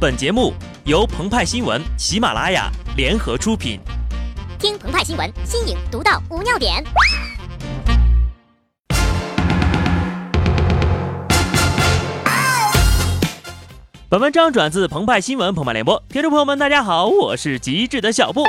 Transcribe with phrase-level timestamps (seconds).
[0.00, 0.54] 本节目
[0.86, 3.78] 由澎湃新闻、喜马拉雅联合出品。
[4.58, 6.82] 听澎湃新闻，新颖独到，无尿点。
[14.08, 18.42] 本文章转自澎湃新闻澎湃联播，听众朋友们，大家好，我是极致的小布。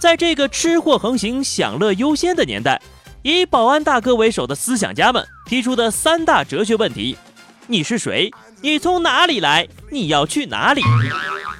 [0.00, 2.80] 在这个吃货横行、享乐优先的年代，
[3.20, 7.18] 以保安大哥为首的思想家们提出的三大哲学问题：
[7.66, 8.30] 你是谁？
[8.62, 9.68] 你从哪里来？
[9.90, 10.82] 你要去哪里？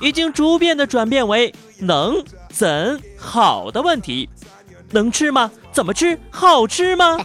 [0.01, 4.28] 已经逐渐的转变为能、怎、好的问题。
[4.92, 5.51] 能吃吗？
[5.73, 6.19] 怎么吃？
[6.30, 7.19] 好吃吗？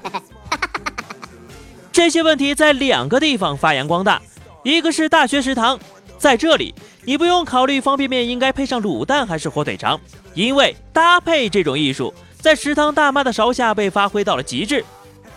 [1.93, 4.21] 这些问题在两个地方发扬光大，
[4.63, 5.79] 一个是大学食堂，
[6.17, 9.99] 在这里你不用考虑方便面应该配上卤蛋还是火腿肠，
[10.33, 14.83] 因为搭配这种艺术在食堂大妈的勺下被发挥到了极致。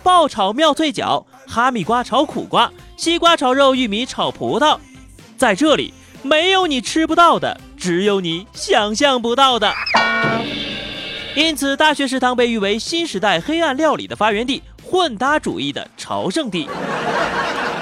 [0.02, 2.70] 爆炒妙脆角，哈密瓜炒苦瓜。
[2.96, 4.78] 西瓜炒肉，玉米炒葡萄，
[5.36, 9.72] 在这里没有你吃不到的，只有你想象不到的。
[11.34, 16.68] 因此，大学食堂被誉为新时代黑暗料理的发源地，混搭主义的朝圣地。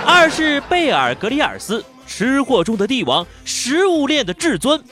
[0.06, 4.82] 二是贝尔格里尔斯，吃货中的帝王，食物链的至尊，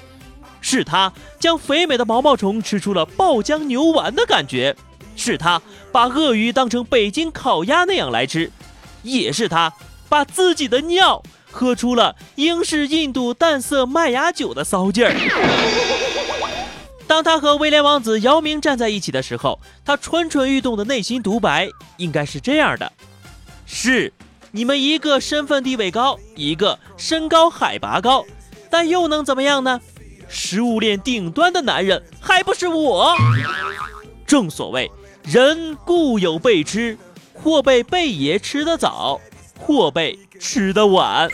[0.61, 4.77] 是他将肥美的毛毛虫吃出了爆浆牛丸的感觉，
[5.15, 5.63] 是他
[5.93, 8.51] 把鳄鱼当成北京烤鸭那样来吃，
[9.07, 9.73] 也是他。
[10.09, 15.13] 把自己的尿喝出了英式印度淡色麦芽酒的骚劲儿。
[17.09, 22.93] 当他和威廉王子姚明站在一起的时候，他蠢蠢欲动的内心独白应该是这样的：
[23.67, 24.13] 是
[24.53, 28.25] 你们一个身份地位高，一个身高海拔高，
[28.71, 29.81] 但又能怎么样呢？
[30.29, 33.13] 食物链顶端的男人还不是我？
[34.25, 34.89] 正所谓
[35.25, 36.97] 人固有被吃，
[37.47, 39.21] 或被贝爷吃得早。
[39.61, 41.29] 或被吃得晚，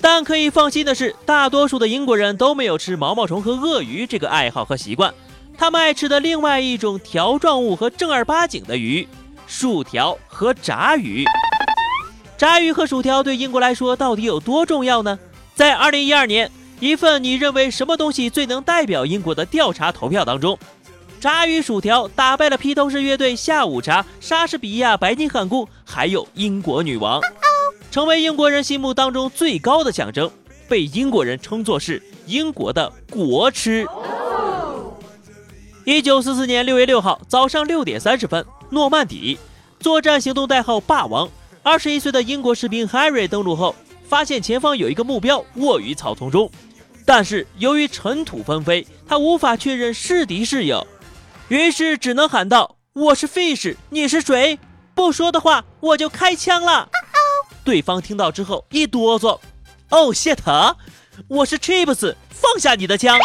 [0.00, 5.12] 但可以放心的是，大多数的英国人都没有吃毛毛虫和鳄鱼这个爱好和习惯。
[5.58, 9.06] 他们爱吃的另外一种条状物和正儿八经的鱼，
[9.48, 11.24] 薯条和炸鱼。
[12.38, 15.18] 炸鱼和薯条对英国来说到底有多重要呢？
[15.56, 20.56] 在2012年，一份你认为什么东西最能代表英国的调查投票当中。
[21.22, 27.20] 炸鱼薯条打败了披头士乐队、下午茶、莎士比亚、白金汉宫，还有英国女王，
[27.92, 30.28] 成为英国人心目当中最高的象征，
[30.68, 33.86] 被英国人称作是英国的国吃。
[35.84, 39.38] 一九四四年六月六号早上六点三十分，诺曼底
[39.78, 41.30] 作战行动代号“霸王”，
[41.62, 43.76] 二十一岁的英国士兵 Harry 登陆后，
[44.08, 46.50] 发现前方有一个目标卧于草丛中，
[47.06, 50.84] 但是由于尘土纷飞，他无法确认是敌是友。
[51.52, 54.58] 于是只能喊道：“我是 fish，你是谁？
[54.94, 56.88] 不说的话，我就开枪了。”
[57.62, 59.38] 对方听到之后一哆嗦
[59.92, 60.38] ：“哦，shit，
[61.28, 63.18] 我是 chips，放下你的枪。”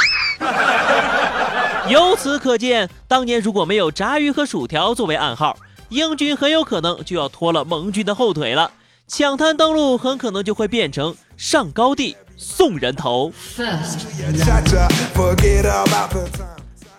[1.88, 5.58] 由此可见，当年如果没有炸鱼和薯条作为暗号，
[5.88, 8.70] 英军很有可能就要拖了盟军的后腿了，
[9.08, 13.32] 抢滩登陆很可能就会变成上高地送人头。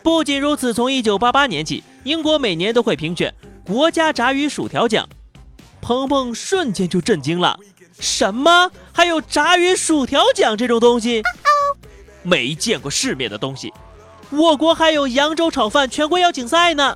[0.08, 5.06] 不仅如此，从一九八八年起，英国每年都会评选国家炸鱼薯条奖。
[5.82, 7.60] 鹏鹏瞬间就震惊了：
[8.00, 8.70] 什么？
[8.91, 11.22] 还有炸鱼薯条奖这种东西？
[12.22, 13.70] 没见过世面的东西！
[14.30, 16.94] 我国还有扬州炒饭全国邀请赛呢！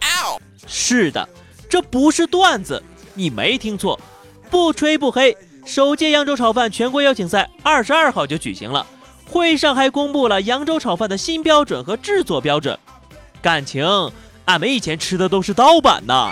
[0.66, 1.28] 是的，
[1.68, 4.00] 这不是段子，你没听错，
[4.50, 5.36] 不吹不黑。
[5.66, 8.86] 首届扬州炒饭全国邀请赛二十二号就举行了，
[9.28, 12.78] 会上还公布了扬州炒饭的新标准和制作标准。
[13.42, 13.84] 感情，
[14.44, 16.30] 俺们以前吃的都是盗版的。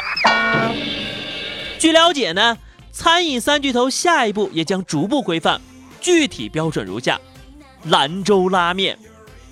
[1.77, 2.57] 据了解呢，
[2.93, 5.61] 餐饮三巨头下一步也将逐步规范，
[6.01, 7.21] 具体标准如下：
[7.85, 8.97] 兰州拉面，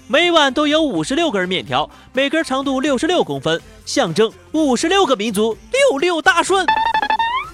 [0.06, 6.64] 每碗都有五十六根面条，每根长度六十六公分，象征五十六个民族，六六大顺。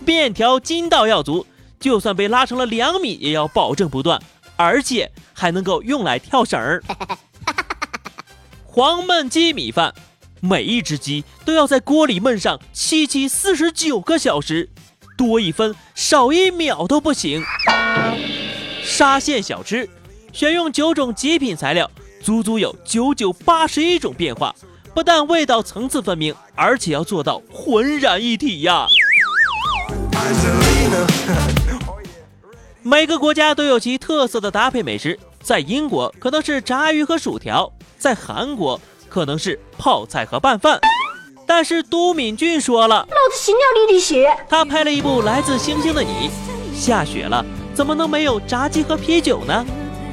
[0.04, 1.46] 面条筋道要足，
[1.80, 4.20] 就算被拉成了两米，也要保证不断，
[4.56, 6.82] 而且还能够用来跳绳儿。
[8.76, 9.94] 黄焖鸡米饭，
[10.40, 14.68] 每一只鸡都要在锅里焖上七七四十九个小时，
[15.16, 17.40] 多一分少一秒都不行。
[18.82, 19.88] 沙县小吃，
[20.32, 21.88] 选用九种极品材料，
[22.20, 24.52] 足足有九九八十一种变化，
[24.92, 28.88] 不但味道层次分明，而且要做到浑然一体呀。
[32.82, 37.72] 每个国家都有其特色的搭配美食，在英国可能是炸鱼和薯条。
[38.04, 38.78] 在韩国
[39.08, 40.78] 可能是泡菜和拌饭，
[41.46, 44.28] 但是都敏俊说了，老子信了你的邪。
[44.46, 46.28] 他拍了一部《来自星星的你》，
[46.78, 47.42] 下雪了，
[47.72, 49.64] 怎么能没有炸鸡和啤酒呢？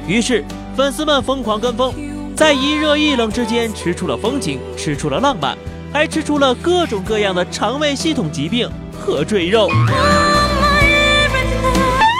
[0.08, 0.42] 于是
[0.74, 1.92] 粉丝们疯狂跟风，
[2.34, 5.54] 在一热一冷之间吃出了风情，吃出了浪漫，
[5.92, 8.66] 还吃出了各种各样的肠胃系统疾病
[8.98, 9.68] 和赘肉。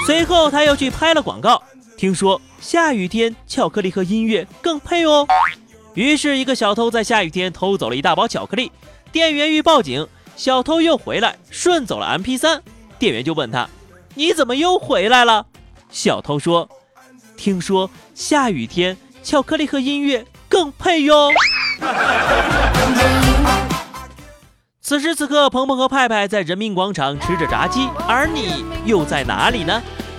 [0.06, 1.62] 随后他又去拍了广告，
[1.96, 5.26] 听说下雨天巧克力和音乐更配哦。
[5.94, 8.72] 于是，一个小偷在下雨天偷走了一大包巧克力，
[9.12, 12.60] 店员欲报警，小偷又回来顺走了 MP3，
[12.98, 13.68] 店员就问他
[14.16, 15.46] ：“你怎么又回来了？”
[15.92, 16.68] 小偷说
[17.36, 21.30] ：“听说下雨天巧克力和音乐更配哟。”
[24.80, 29.82] 此时此刻，鹏鹏和派派在人民广场吃着炸鸡，而你又在哪里呢？